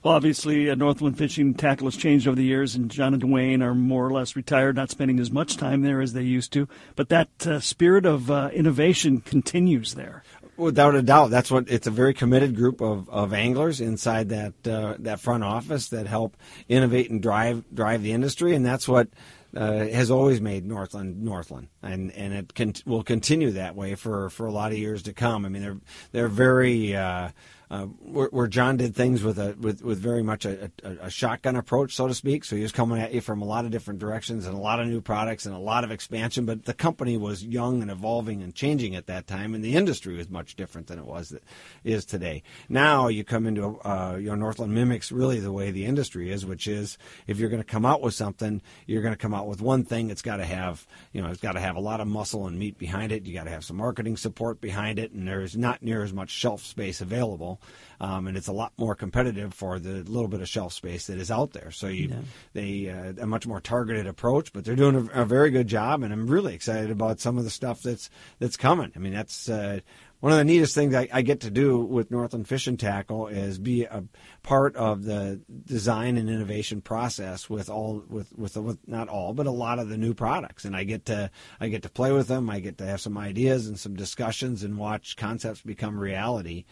Well, 0.04 0.14
obviously, 0.14 0.70
uh, 0.70 0.76
Northland 0.76 1.18
Fishing 1.18 1.54
Tackle 1.54 1.88
has 1.88 1.98
changed 1.98 2.28
over 2.28 2.36
the 2.36 2.44
years, 2.44 2.76
and 2.76 2.90
John 2.90 3.14
and 3.14 3.24
Dwayne 3.24 3.62
are 3.62 3.76
more 3.76 4.06
or 4.06 4.12
less 4.12 4.36
retired, 4.36 4.76
not 4.76 4.90
spending 4.90 5.20
as 5.20 5.32
much 5.32 5.58
time 5.58 5.82
there 5.82 6.00
as 6.00 6.14
they 6.14 6.22
used 6.22 6.54
to. 6.54 6.68
But 6.96 7.10
that 7.10 7.30
uh, 7.48 7.60
spirit 7.60 8.06
of 8.06 8.32
uh, 8.32 8.52
innovation 8.54 9.20
continues 9.22 9.96
there. 9.96 10.24
Without 10.56 10.96
a 10.96 11.02
doubt, 11.02 11.32
that's 11.32 11.52
what 11.52 11.70
it's 11.70 11.88
a 11.88 11.92
very 11.92 12.14
committed 12.14 12.56
group 12.56 12.80
of, 12.82 13.10
of 13.10 13.34
anglers 13.34 13.82
inside 13.82 14.30
that 14.30 14.54
uh, 14.68 14.96
that 15.00 15.20
front 15.20 15.44
office 15.44 15.90
that 15.90 16.08
help 16.08 16.38
innovate 16.70 17.10
and 17.10 17.22
drive 17.22 17.64
drive 17.74 18.04
the 18.04 18.14
industry, 18.14 18.56
and 18.56 18.66
that's 18.66 18.88
what 18.88 19.10
uh, 19.56 19.88
has 19.88 20.12
always 20.12 20.42
made 20.42 20.66
Northland 20.66 21.22
Northland, 21.24 21.70
and 21.82 22.12
and 22.12 22.34
it 22.34 22.84
will 22.86 23.04
continue 23.04 23.52
that 23.52 23.76
way 23.76 23.96
for, 23.96 24.30
for 24.30 24.46
a 24.46 24.52
lot 24.52 24.72
of 24.72 24.78
years 24.78 25.04
to 25.04 25.14
come. 25.14 25.46
I 25.46 25.50
mean, 25.50 25.62
they're 25.62 25.80
they're 26.12 26.28
very. 26.28 26.96
Uh, 26.96 27.30
uh, 27.72 27.86
where, 27.86 28.28
where 28.28 28.48
John 28.48 28.78
did 28.78 28.96
things 28.96 29.24
with 29.24 29.40
a 29.40 29.56
with, 29.60 29.82
with 29.82 30.00
very 30.00 30.22
much 30.22 30.46
a, 30.46 30.72
a, 30.84 30.92
a 31.02 31.10
shotgun 31.10 31.56
approach, 31.56 31.96
so 31.96 32.08
to 32.08 32.14
speak. 32.14 32.46
So 32.46 32.56
he 32.56 32.62
was 32.62 32.72
coming 32.72 33.02
at 33.02 33.14
you 33.14 33.22
from 33.22 33.42
a 33.42 33.46
lot 33.46 33.66
of 33.66 33.72
different 33.72 34.00
directions 34.00 34.46
and 34.46 34.56
a 34.56 34.60
lot 34.60 34.80
of 34.80 34.88
new 34.88 35.02
products 35.02 35.46
and 35.46 35.56
a 35.56 35.60
lot 35.60 35.84
of 35.84 35.92
expansion. 35.92 36.46
But 36.46 36.66
the 36.66 36.74
company 36.74 37.18
was 37.18 37.44
young 37.44 37.82
and 37.82 37.90
evolving 37.90 38.44
and 38.44 38.54
changing 38.54 38.96
at 38.96 39.08
that 39.08 39.28
time, 39.28 39.56
and 39.56 39.64
the 39.64 39.76
industry 39.76 40.16
was 40.16 40.30
much 40.30 40.56
different 40.56 40.88
than 40.88 41.00
it 41.00 41.06
was 41.06 41.30
that 41.30 41.44
is 41.84 42.06
today. 42.06 42.44
Now 42.70 43.08
you 43.08 43.24
come 43.24 43.48
into 43.48 43.80
uh, 43.84 44.18
you 44.20 44.28
know 44.28 44.36
Northland 44.36 44.74
mimics 44.74 45.12
really 45.12 45.40
the 45.40 45.52
way 45.52 45.72
the 45.72 45.86
industry 45.86 46.32
is, 46.32 46.46
which 46.46 46.68
is 46.68 46.98
if 47.28 47.40
you're 47.40 47.50
going 47.50 47.64
to 47.64 47.68
come 47.68 47.86
out 47.86 48.02
with 48.02 48.14
something, 48.14 48.62
you're 48.86 49.02
going 49.02 49.14
to 49.14 49.18
come 49.18 49.34
out 49.34 49.48
with 49.48 49.62
one 49.62 49.84
thing. 49.84 50.10
It's 50.10 50.22
got 50.22 50.38
to 50.38 50.46
have 50.46 50.86
you 51.14 51.22
know 51.22 51.30
it's 51.30 51.42
got 51.42 51.54
to 51.54 51.60
have 51.60 51.76
a 51.76 51.82
lot 51.82 52.00
of 52.00 52.08
muscle 52.08 52.48
and 52.48 52.60
meat 52.60 52.78
behind 52.78 53.12
it. 53.12 53.26
You 53.26 53.34
got 53.34 53.46
to 53.46 53.52
have 53.52 53.66
some 53.66 53.78
marketing 53.78 54.18
support 54.18 54.62
behind 54.62 55.00
it, 55.00 55.12
and 55.12 55.28
there's 55.28 55.58
not 55.58 55.82
near 55.82 56.04
as 56.04 56.14
much 56.14 56.30
shelf 56.30 56.64
space 56.64 57.02
available 57.02 57.55
um, 58.00 58.28
and 58.28 58.38
it's 58.38 58.48
a 58.48 58.54
lot 58.54 58.74
more 58.78 58.96
competitive 58.96 59.54
for 59.54 59.80
the 59.80 60.04
little 60.04 60.28
bit 60.28 60.42
of 60.42 60.50
shelf 60.50 60.74
space 60.74 61.08
that 61.08 61.18
is 61.18 61.32
out 61.32 61.52
there. 61.54 61.72
So 61.72 61.88
you, 61.88 62.10
they 62.54 62.90
uh, 62.90 63.24
a 63.24 63.26
much 63.26 63.48
more 63.48 63.62
targeted 63.62 64.08
approach, 64.08 64.54
but 64.54 64.66
they're 64.66 64.76
doing 64.76 65.10
a, 65.14 65.22
a 65.22 65.26
very 65.26 65.50
good 65.50 65.68
job, 65.68 66.04
and 66.04 66.14
I'm 66.14 66.28
really 66.28 66.54
excited 66.54 66.92
about 66.92 67.20
some 67.20 67.38
of 67.38 67.44
the 67.44 67.50
stuff 67.50 67.82
that's 67.82 68.10
that's 68.40 68.58
coming. 68.58 68.92
I 68.96 69.00
mean, 69.00 69.14
that's. 69.14 69.50
Uh, 69.50 69.80
one 70.26 70.32
of 70.32 70.40
the 70.40 70.46
neatest 70.46 70.74
things 70.74 70.96
I, 70.96 71.08
I 71.14 71.22
get 71.22 71.42
to 71.42 71.52
do 71.52 71.78
with 71.78 72.10
Northland 72.10 72.48
Fishing 72.48 72.78
Tackle 72.78 73.28
is 73.28 73.60
be 73.60 73.84
a 73.84 74.06
part 74.42 74.76
of 74.76 75.04
the 75.04 75.40
design 75.66 76.18
and 76.18 76.30
innovation 76.30 76.82
process 76.82 77.48
with 77.48 77.70
all 77.70 78.04
with, 78.10 78.34
with 78.36 78.58
with 78.58 78.80
not 78.88 79.08
all 79.08 79.36
but 79.36 79.46
a 79.46 79.52
lot 79.52 79.78
of 79.78 79.88
the 79.88 79.98
new 79.98 80.16
products, 80.16 80.66
and 80.66 80.76
I 80.76 80.84
get 80.84 81.06
to 81.06 81.30
I 81.60 81.68
get 81.68 81.84
to 81.84 81.90
play 81.90 82.12
with 82.12 82.28
them. 82.28 82.50
I 82.50 82.60
get 82.60 82.80
to 82.80 82.88
have 82.88 83.02
some 83.02 83.20
ideas 83.20 83.68
and 83.68 83.80
some 83.80 83.96
discussions 83.96 84.64
and 84.64 84.80
watch 84.80 85.16
concepts 85.16 85.62
become 85.62 85.96
reality. 85.96 86.66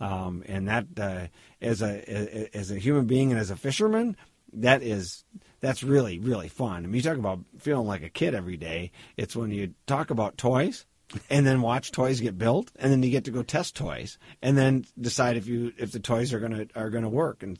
Um, 0.00 0.42
and 0.46 0.68
that 0.68 0.86
uh, 0.98 1.26
as 1.60 1.82
a 1.82 2.56
as 2.56 2.70
a 2.70 2.78
human 2.78 3.06
being 3.06 3.30
and 3.30 3.40
as 3.40 3.50
a 3.50 3.56
fisherman, 3.56 4.16
that 4.54 4.82
is 4.82 5.24
that's 5.60 5.82
really 5.82 6.18
really 6.18 6.48
fun. 6.48 6.84
I 6.84 6.86
mean, 6.86 6.94
you 6.94 7.02
talk 7.02 7.18
about 7.18 7.40
feeling 7.58 7.86
like 7.86 8.02
a 8.02 8.08
kid 8.08 8.34
every 8.34 8.56
day. 8.56 8.92
It's 9.16 9.36
when 9.36 9.50
you 9.50 9.74
talk 9.86 10.10
about 10.10 10.38
toys 10.38 10.86
and 11.28 11.46
then 11.46 11.60
watch 11.60 11.92
toys 11.92 12.20
get 12.20 12.38
built, 12.38 12.70
and 12.76 12.92
then 12.92 13.02
you 13.02 13.10
get 13.10 13.24
to 13.24 13.30
go 13.30 13.42
test 13.42 13.76
toys, 13.76 14.18
and 14.42 14.56
then 14.56 14.84
decide 15.00 15.36
if 15.36 15.46
you 15.46 15.72
if 15.76 15.92
the 15.92 16.00
toys 16.00 16.32
are 16.32 16.40
gonna 16.40 16.66
are 16.74 16.90
gonna 16.90 17.08
work. 17.08 17.42
And 17.42 17.58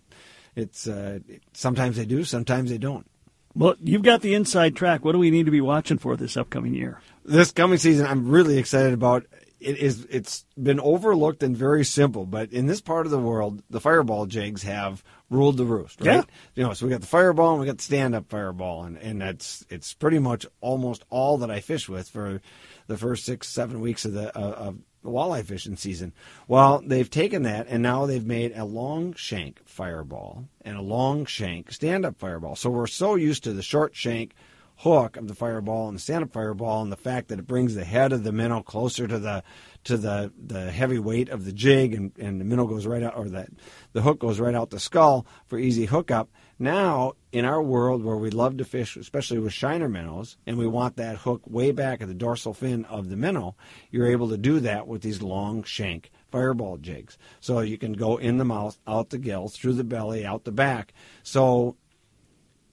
it's 0.57 0.87
uh, 0.87 1.19
sometimes 1.53 1.97
they 1.97 2.07
do, 2.07 2.25
sometimes 2.25 2.71
they 2.71 2.79
don't. 2.79 3.07
Well, 3.55 3.75
you've 3.83 4.03
got 4.03 4.23
the 4.23 4.35
inside 4.35 4.77
track. 4.77 5.05
What 5.05 5.13
do 5.13 5.19
we 5.19 5.31
need 5.31 5.47
to 5.47 5.53
be 5.53 5.61
watching 5.61 5.99
for 5.99 6.17
this 6.17 6.37
upcoming 6.37 6.75
year? 6.75 7.01
This 7.25 7.51
coming 7.51 7.79
season, 7.79 8.07
I'm 8.07 8.29
really 8.29 8.59
excited 8.59 8.93
about. 8.93 9.27
It 9.61 9.77
is 9.77 10.07
it's 10.11 10.45
been 10.61 10.81
overlooked 10.81 11.43
and 11.43 11.57
very 11.57 11.85
simple, 11.85 12.25
but 12.25 12.53
in 12.53 12.67
this 12.67 12.81
part 12.81 13.07
of 13.07 13.13
the 13.13 13.19
world, 13.19 13.63
the 13.69 13.81
fireball 13.81 14.27
jigs 14.27 14.63
have 14.63 15.05
ruled 15.29 15.59
the 15.59 15.65
roost, 15.65 16.01
right? 16.01 16.17
Yeah. 16.17 16.23
You 16.55 16.63
know, 16.65 16.73
so 16.73 16.87
we 16.87 16.91
got 16.91 17.03
the 17.03 17.07
fireball 17.07 17.53
and 17.53 17.61
we 17.61 17.67
got 17.67 17.79
the 17.79 17.85
stand 17.85 18.15
up 18.15 18.29
fireball 18.29 18.85
and, 18.85 18.97
and 18.97 19.21
that's 19.21 19.65
it's 19.69 19.93
pretty 19.95 20.19
much 20.19 20.47
almost 20.61 21.05
all 21.11 21.39
that 21.39 21.51
I 21.51 21.61
fish 21.61 21.89
with 21.89 22.09
for 22.09 22.41
the 22.87 22.97
first 22.97 23.25
six, 23.25 23.49
seven 23.49 23.81
weeks 23.81 24.05
of 24.05 24.15
the 24.15 24.37
uh, 24.37 24.53
of 24.53 24.79
the 25.03 25.11
walleye 25.11 25.45
fishing 25.45 25.77
season. 25.77 26.13
Well, 26.49 26.83
they've 26.85 27.09
taken 27.09 27.43
that 27.43 27.67
and 27.69 27.83
now 27.83 28.07
they've 28.07 28.27
made 28.27 28.57
a 28.57 28.65
long 28.65 29.15
shank 29.15 29.67
fireball 29.67 30.49
and 30.63 30.77
a 30.77 30.83
long 30.83 31.27
shank 31.27 31.71
stand 31.71 32.07
up 32.07 32.19
fireball. 32.19 32.57
So 32.57 32.71
we're 32.71 32.87
so 32.87 33.15
used 33.15 33.45
to 33.45 33.53
the 33.53 33.63
short 33.63 33.95
shank 33.95 34.35
hook 34.81 35.19
of 35.19 35.29
the 35.29 35.35
fireball 35.35 35.89
and 35.89 35.97
the 35.97 36.01
stand-up 36.01 36.33
fireball 36.33 36.83
and 36.83 36.91
the 36.91 36.97
fact 36.97 37.29
that 37.29 37.39
it 37.39 37.47
brings 37.47 37.75
the 37.75 37.85
head 37.85 38.13
of 38.13 38.25
the 38.25 38.33
minnow 38.33 38.63
closer 38.63 39.07
to 39.07 39.19
the 39.19 39.43
to 39.85 39.99
the 39.99 40.33
the 40.39 40.71
heavy 40.71 40.99
weight 40.99 41.29
of 41.29 41.45
the 41.45 41.53
jig 41.53 41.93
and, 41.93 42.13
and 42.19 42.41
the 42.41 42.47
minnow 42.47 42.67
goes 42.67 42.87
right 42.87 43.03
out 43.03 43.15
or 43.15 43.29
that 43.29 43.51
the 43.93 44.01
hook 44.01 44.19
goes 44.19 44.41
right 44.41 44.55
out 44.55 44.71
the 44.71 44.81
skull 44.81 45.27
for 45.47 45.59
easy 45.59 45.85
hookup. 45.85 46.31
Now 46.59 47.13
in 47.31 47.45
our 47.45 47.63
world 47.63 48.03
where 48.03 48.17
we 48.17 48.31
love 48.31 48.57
to 48.57 48.65
fish, 48.65 48.97
especially 48.97 49.39
with 49.39 49.53
shiner 49.53 49.89
minnows, 49.89 50.39
and 50.47 50.57
we 50.57 50.67
want 50.67 50.97
that 50.97 51.19
hook 51.19 51.43
way 51.47 51.73
back 51.73 52.01
at 52.01 52.09
the 52.09 52.15
dorsal 52.15 52.55
fin 52.55 52.87
of 52.87 53.11
the 53.11 53.17
minnow, 53.17 53.57
you're 53.91 54.11
able 54.11 54.31
to 54.31 54.39
do 54.39 54.61
that 54.61 54.87
with 54.87 55.03
these 55.03 55.21
long 55.21 55.63
shank 55.63 56.11
fireball 56.31 56.79
jigs. 56.79 57.19
So 57.41 57.61
you 57.61 57.77
can 57.77 57.93
go 57.93 58.17
in 58.17 58.39
the 58.39 58.47
mouth, 58.47 58.79
out 58.87 59.11
the 59.11 59.19
gills, 59.19 59.57
through 59.57 59.75
the 59.75 59.85
belly, 59.85 60.25
out 60.25 60.45
the 60.45 60.53
back. 60.53 60.95
So 61.23 61.77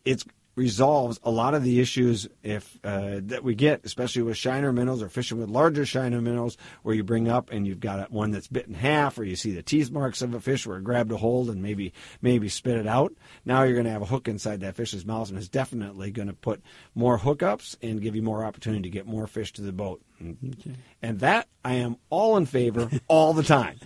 it's 0.06 0.24
resolves 0.58 1.20
a 1.24 1.30
lot 1.30 1.54
of 1.54 1.64
the 1.64 1.80
issues 1.80 2.28
if 2.42 2.78
uh, 2.84 3.20
that 3.22 3.44
we 3.44 3.54
get, 3.54 3.86
especially 3.86 4.24
with 4.24 4.36
shiner 4.36 4.74
minnows 4.74 5.04
or 5.04 5.08
fishing 5.08 5.40
with 5.40 5.50
larger 5.50 5.86
shiner 5.86 6.20
minnows, 6.20 6.58
where 6.82 6.96
you 6.96 7.04
bring 7.04 7.30
up 7.30 7.52
and 7.52 7.68
you've 7.68 7.80
got 7.80 8.12
one 8.12 8.32
that's 8.32 8.48
bit 8.48 8.68
in 8.68 8.74
half, 8.74 9.20
or 9.20 9.24
you 9.24 9.36
see 9.36 9.54
the 9.54 9.62
teeth 9.62 9.92
marks 9.92 10.24
of 10.24 10.34
a 10.34 10.42
fish 10.42 10.66
where 10.66 10.78
it 10.78 10.84
grabbed 10.84 11.12
a 11.12 11.18
hold 11.18 11.50
and 11.50 11.62
maybe 11.62 11.94
maybe 12.22 12.50
spit 12.50 12.76
it 12.76 12.88
out. 12.88 13.14
Now 13.46 13.64
you're 13.64 13.76
going 13.76 13.86
to 13.86 13.92
have 13.92 14.02
a 14.02 14.06
hook 14.06 14.28
inside 14.28 14.62
that 14.62 14.76
fish's 14.76 15.06
mouth, 15.06 15.30
and 15.30 15.38
it's 15.38 15.48
definitely 15.48 16.10
going 16.10 16.28
to 16.28 16.34
put 16.34 16.62
more 16.96 17.20
hookups 17.20 17.78
and 17.84 18.02
give 18.02 18.16
you 18.16 18.24
more 18.24 18.44
opportunity 18.44 18.82
to 18.82 18.90
get 18.90 19.06
more 19.06 19.28
fish 19.28 19.54
to 19.54 19.62
the 19.62 19.72
boat. 19.72 20.02
Okay. 20.20 20.74
And 21.04 21.20
that 21.20 21.48
I 21.64 21.76
am 21.76 21.98
all 22.10 22.36
in 22.38 22.48
favor 22.48 22.90
all 23.08 23.34
the 23.34 23.44
time. 23.44 23.78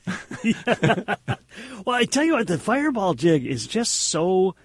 well, 1.85 1.97
I 1.97 2.05
tell 2.05 2.23
you 2.23 2.33
what, 2.33 2.47
the 2.47 2.57
fireball 2.57 3.13
jig 3.13 3.45
is 3.45 3.67
just 3.67 3.93
so 3.93 4.55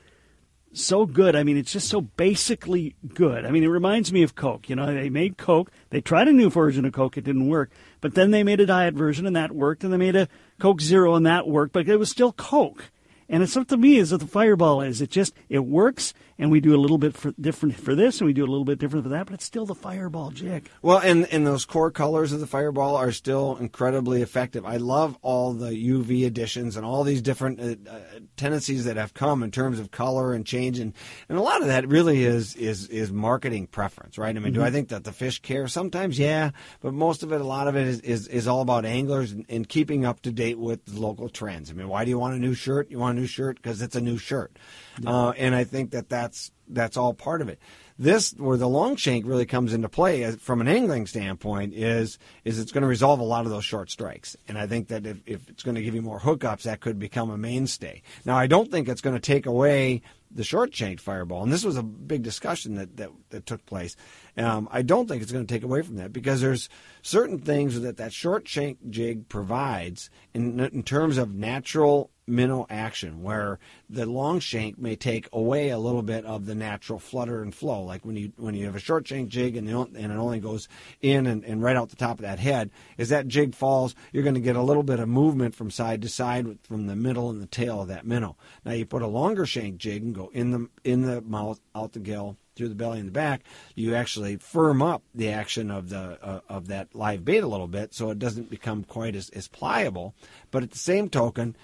so 0.84 1.06
good. 1.06 1.36
I 1.36 1.42
mean, 1.42 1.56
it's 1.56 1.72
just 1.72 1.88
so 1.88 2.00
basically 2.00 2.94
good. 3.14 3.44
I 3.44 3.50
mean, 3.50 3.62
it 3.62 3.68
reminds 3.68 4.12
me 4.12 4.22
of 4.22 4.34
Coke. 4.34 4.68
You 4.68 4.76
know, 4.76 4.86
they 4.86 5.10
made 5.10 5.38
Coke. 5.38 5.70
They 5.90 6.00
tried 6.00 6.28
a 6.28 6.32
new 6.32 6.50
version 6.50 6.84
of 6.84 6.92
Coke. 6.92 7.16
It 7.16 7.24
didn't 7.24 7.48
work. 7.48 7.70
But 8.00 8.14
then 8.14 8.30
they 8.30 8.42
made 8.42 8.60
a 8.60 8.66
diet 8.66 8.94
version 8.94 9.26
and 9.26 9.36
that 9.36 9.52
worked. 9.52 9.84
And 9.84 9.92
they 9.92 9.96
made 9.96 10.16
a 10.16 10.28
Coke 10.58 10.80
Zero 10.80 11.14
and 11.14 11.26
that 11.26 11.48
worked. 11.48 11.72
But 11.72 11.88
it 11.88 11.96
was 11.96 12.10
still 12.10 12.32
Coke. 12.32 12.90
And 13.28 13.42
it's 13.42 13.56
up 13.56 13.68
to 13.68 13.76
me 13.76 13.96
is 13.96 14.12
what 14.12 14.20
the 14.20 14.26
Fireball 14.26 14.80
is. 14.82 15.00
It 15.00 15.10
just 15.10 15.34
it 15.48 15.60
works, 15.60 16.14
and 16.38 16.50
we 16.50 16.60
do 16.60 16.74
a 16.74 16.78
little 16.78 16.98
bit 16.98 17.16
for, 17.16 17.32
different 17.40 17.74
for 17.76 17.94
this, 17.94 18.20
and 18.20 18.26
we 18.26 18.32
do 18.32 18.44
a 18.44 18.46
little 18.46 18.64
bit 18.64 18.78
different 18.78 19.04
for 19.04 19.10
that, 19.10 19.26
but 19.26 19.34
it's 19.34 19.44
still 19.44 19.66
the 19.66 19.74
Fireball 19.74 20.30
jig. 20.30 20.68
Well, 20.80 20.98
and 20.98 21.26
and 21.32 21.46
those 21.46 21.64
core 21.64 21.90
colors 21.90 22.32
of 22.32 22.40
the 22.40 22.46
Fireball 22.46 22.94
are 22.94 23.10
still 23.10 23.56
incredibly 23.56 24.22
effective. 24.22 24.64
I 24.64 24.76
love 24.76 25.18
all 25.22 25.52
the 25.52 25.70
UV 25.70 26.24
additions 26.26 26.76
and 26.76 26.86
all 26.86 27.02
these 27.02 27.20
different 27.20 27.60
uh, 27.60 27.90
uh, 27.90 27.98
tendencies 28.36 28.84
that 28.84 28.96
have 28.96 29.12
come 29.14 29.42
in 29.42 29.50
terms 29.50 29.80
of 29.80 29.90
color 29.90 30.32
and 30.32 30.46
change, 30.46 30.78
and, 30.78 30.92
and 31.28 31.36
a 31.36 31.42
lot 31.42 31.62
of 31.62 31.66
that 31.66 31.88
really 31.88 32.24
is 32.24 32.54
is 32.54 32.86
is 32.88 33.10
marketing 33.10 33.66
preference, 33.66 34.18
right? 34.18 34.28
I 34.28 34.38
mean, 34.38 34.52
mm-hmm. 34.52 34.60
do 34.60 34.62
I 34.62 34.70
think 34.70 34.88
that 34.90 35.02
the 35.02 35.12
fish 35.12 35.40
care? 35.40 35.66
Sometimes, 35.66 36.18
yeah, 36.18 36.50
but 36.80 36.94
most 36.94 37.24
of 37.24 37.32
it, 37.32 37.40
a 37.40 37.44
lot 37.44 37.66
of 37.66 37.76
it 37.76 37.88
is 37.88 38.00
is, 38.00 38.28
is 38.28 38.46
all 38.46 38.60
about 38.60 38.84
anglers 38.84 39.32
and, 39.32 39.44
and 39.48 39.68
keeping 39.68 40.04
up 40.04 40.20
to 40.22 40.30
date 40.30 40.58
with 40.58 40.80
local 40.92 41.28
trends. 41.28 41.70
I 41.70 41.74
mean, 41.74 41.88
why 41.88 42.04
do 42.04 42.10
you 42.10 42.18
want 42.18 42.36
a 42.36 42.38
new 42.38 42.54
shirt? 42.54 42.88
You 42.90 43.00
want 43.00 43.15
new 43.16 43.26
shirt 43.26 43.56
because 43.56 43.82
it's 43.82 43.96
a 43.96 44.00
new 44.00 44.18
shirt. 44.18 44.56
Yeah. 45.00 45.10
Uh, 45.10 45.30
and 45.32 45.54
I 45.54 45.64
think 45.64 45.90
that 45.90 46.08
that's 46.08 46.52
that's 46.68 46.96
all 46.96 47.14
part 47.14 47.40
of 47.40 47.48
it. 47.48 47.60
This 47.98 48.32
where 48.32 48.58
the 48.58 48.68
long 48.68 48.96
shank 48.96 49.24
really 49.26 49.46
comes 49.46 49.72
into 49.72 49.88
play 49.88 50.22
as, 50.22 50.36
from 50.36 50.60
an 50.60 50.68
angling 50.68 51.06
standpoint 51.06 51.72
is 51.74 52.18
is 52.44 52.58
it's 52.58 52.72
going 52.72 52.82
to 52.82 52.88
resolve 52.88 53.20
a 53.20 53.24
lot 53.24 53.46
of 53.46 53.50
those 53.50 53.64
short 53.64 53.90
strikes. 53.90 54.36
And 54.48 54.58
I 54.58 54.66
think 54.66 54.88
that 54.88 55.06
if, 55.06 55.18
if 55.26 55.48
it's 55.48 55.62
going 55.62 55.76
to 55.76 55.82
give 55.82 55.94
you 55.94 56.02
more 56.02 56.20
hookups, 56.20 56.62
that 56.62 56.80
could 56.80 56.98
become 56.98 57.30
a 57.30 57.38
mainstay. 57.38 58.02
Now 58.24 58.36
I 58.36 58.46
don't 58.46 58.70
think 58.70 58.88
it's 58.88 59.00
going 59.00 59.16
to 59.16 59.20
take 59.20 59.46
away 59.46 60.02
the 60.30 60.44
short 60.44 60.74
shank 60.74 61.00
fireball, 61.00 61.42
and 61.42 61.52
this 61.52 61.64
was 61.64 61.78
a 61.78 61.82
big 61.82 62.22
discussion 62.22 62.74
that 62.74 62.98
that, 62.98 63.10
that 63.30 63.46
took 63.46 63.64
place. 63.64 63.96
Um, 64.36 64.68
I 64.70 64.82
don't 64.82 65.08
think 65.08 65.22
it's 65.22 65.32
going 65.32 65.46
to 65.46 65.54
take 65.54 65.62
away 65.62 65.80
from 65.80 65.96
that 65.96 66.12
because 66.12 66.42
there's 66.42 66.68
certain 67.00 67.38
things 67.38 67.80
that 67.80 67.96
that 67.96 68.12
short 68.12 68.46
shank 68.46 68.90
jig 68.90 69.28
provides 69.28 70.10
in 70.34 70.60
in 70.60 70.82
terms 70.82 71.16
of 71.16 71.34
natural 71.34 72.10
minnow 72.26 72.66
action 72.68 73.22
where 73.22 73.58
the 73.88 74.06
long 74.06 74.40
shank 74.40 74.78
may 74.78 74.96
take 74.96 75.28
away 75.32 75.68
a 75.68 75.78
little 75.78 76.02
bit 76.02 76.24
of 76.24 76.46
the 76.46 76.54
natural 76.54 76.98
flutter 76.98 77.42
and 77.42 77.54
flow 77.54 77.82
like 77.82 78.04
when 78.04 78.16
you 78.16 78.32
when 78.36 78.54
you 78.54 78.66
have 78.66 78.74
a 78.74 78.80
short 78.80 79.06
shank 79.06 79.28
jig 79.28 79.56
and, 79.56 79.68
and 79.68 80.12
it 80.12 80.16
only 80.16 80.40
goes 80.40 80.68
in 81.00 81.26
and, 81.26 81.44
and 81.44 81.62
right 81.62 81.76
out 81.76 81.88
the 81.88 81.96
top 81.96 82.18
of 82.18 82.22
that 82.22 82.38
head 82.38 82.70
as 82.98 83.08
that 83.08 83.28
jig 83.28 83.54
falls 83.54 83.94
you're 84.12 84.22
going 84.22 84.34
to 84.34 84.40
get 84.40 84.56
a 84.56 84.62
little 84.62 84.82
bit 84.82 85.00
of 85.00 85.08
movement 85.08 85.54
from 85.54 85.70
side 85.70 86.02
to 86.02 86.08
side 86.08 86.58
from 86.64 86.86
the 86.86 86.96
middle 86.96 87.30
and 87.30 87.40
the 87.40 87.46
tail 87.46 87.82
of 87.82 87.88
that 87.88 88.06
minnow 88.06 88.36
now 88.64 88.72
you 88.72 88.84
put 88.84 89.02
a 89.02 89.06
longer 89.06 89.46
shank 89.46 89.76
jig 89.76 90.02
and 90.02 90.14
go 90.14 90.30
in 90.32 90.50
the 90.50 90.68
in 90.84 91.02
the 91.02 91.20
mouth 91.22 91.60
out 91.74 91.92
the 91.92 92.00
gill 92.00 92.36
through 92.56 92.70
the 92.70 92.74
belly 92.74 92.98
and 92.98 93.08
the 93.08 93.12
back, 93.12 93.42
you 93.74 93.94
actually 93.94 94.36
firm 94.36 94.82
up 94.82 95.02
the 95.14 95.28
action 95.28 95.70
of 95.70 95.90
the 95.90 96.18
uh, 96.22 96.40
of 96.48 96.68
that 96.68 96.94
live 96.94 97.24
bait 97.24 97.44
a 97.44 97.46
little 97.46 97.68
bit, 97.68 97.94
so 97.94 98.10
it 98.10 98.18
doesn't 98.18 98.50
become 98.50 98.82
quite 98.82 99.14
as, 99.14 99.28
as 99.30 99.46
pliable. 99.46 100.14
But 100.50 100.62
at 100.62 100.70
the 100.70 100.78
same 100.78 101.08
token, 101.08 101.54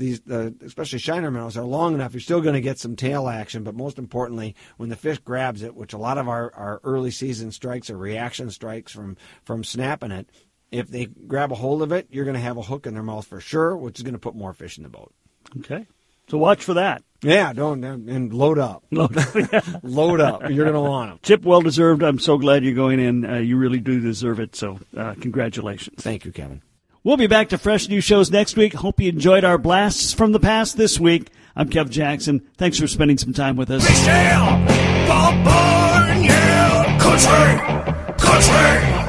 these, 0.00 0.20
uh, 0.28 0.50
especially 0.64 0.98
shiner 0.98 1.30
minnows, 1.30 1.56
are 1.56 1.64
long 1.64 1.94
enough. 1.94 2.12
You're 2.12 2.20
still 2.20 2.40
going 2.40 2.54
to 2.54 2.60
get 2.60 2.78
some 2.78 2.96
tail 2.96 3.28
action, 3.28 3.62
but 3.62 3.76
most 3.76 3.98
importantly, 3.98 4.56
when 4.78 4.88
the 4.88 4.96
fish 4.96 5.18
grabs 5.18 5.62
it, 5.62 5.76
which 5.76 5.92
a 5.92 5.98
lot 5.98 6.18
of 6.18 6.28
our, 6.28 6.52
our 6.54 6.80
early 6.82 7.12
season 7.12 7.52
strikes 7.52 7.90
are 7.90 7.96
reaction 7.96 8.50
strikes 8.50 8.90
from 8.90 9.16
from 9.44 9.62
snapping 9.62 10.10
it. 10.10 10.28
If 10.72 10.88
they 10.88 11.06
grab 11.06 11.52
a 11.52 11.56
hold 11.56 11.82
of 11.82 11.92
it, 11.92 12.08
you're 12.10 12.24
going 12.24 12.34
to 12.34 12.40
have 12.40 12.56
a 12.56 12.62
hook 12.62 12.86
in 12.86 12.94
their 12.94 13.02
mouth 13.02 13.26
for 13.26 13.40
sure, 13.40 13.76
which 13.76 13.98
is 13.98 14.02
going 14.02 14.14
to 14.14 14.20
put 14.20 14.34
more 14.34 14.52
fish 14.52 14.76
in 14.76 14.82
the 14.82 14.88
boat. 14.88 15.12
Okay, 15.58 15.86
so 16.28 16.38
watch 16.38 16.64
for 16.64 16.74
that. 16.74 17.02
Yeah, 17.22 17.52
don't 17.52 17.84
and 17.84 18.32
load 18.32 18.58
up. 18.58 18.84
Load 18.90 19.16
up. 19.18 19.34
Yeah. 19.34 19.60
load 19.82 20.20
up. 20.20 20.48
You're 20.48 20.64
going 20.64 20.72
to 20.72 20.80
want 20.80 21.10
them. 21.10 21.18
Chip, 21.22 21.44
well 21.44 21.60
deserved. 21.60 22.02
I'm 22.02 22.18
so 22.18 22.38
glad 22.38 22.64
you're 22.64 22.72
going 22.72 22.98
in. 22.98 23.26
Uh, 23.26 23.36
you 23.36 23.58
really 23.58 23.80
do 23.80 24.00
deserve 24.00 24.40
it. 24.40 24.56
So, 24.56 24.80
uh, 24.96 25.14
congratulations. 25.20 26.02
Thank 26.02 26.24
you, 26.24 26.32
Kevin. 26.32 26.62
We'll 27.02 27.16
be 27.16 27.26
back 27.26 27.48
to 27.48 27.58
fresh 27.58 27.88
new 27.88 28.02
shows 28.02 28.30
next 28.30 28.56
week. 28.56 28.74
Hope 28.74 29.00
you 29.00 29.08
enjoyed 29.08 29.42
our 29.42 29.56
blasts 29.56 30.12
from 30.12 30.32
the 30.32 30.40
past 30.40 30.76
this 30.76 31.00
week. 31.00 31.30
I'm 31.56 31.70
Kev 31.70 31.88
Jackson. 31.88 32.46
Thanks 32.58 32.78
for 32.78 32.86
spending 32.86 33.16
some 33.16 33.32
time 33.32 33.56
with 33.56 33.70
us. 33.70 33.86
Country, 37.00 38.16
country. 38.18 38.99